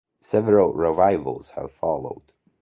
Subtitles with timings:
[0.19, 2.31] Several revivals have followed.